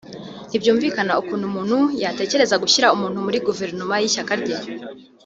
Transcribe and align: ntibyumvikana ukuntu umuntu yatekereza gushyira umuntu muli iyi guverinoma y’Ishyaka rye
ntibyumvikana 0.47 1.13
ukuntu 1.21 1.43
umuntu 1.47 1.77
yatekereza 2.01 2.55
gushyira 2.63 2.93
umuntu 2.95 3.23
muli 3.25 3.37
iyi 3.39 3.45
guverinoma 3.47 3.93
y’Ishyaka 3.97 4.33
rye 4.41 4.57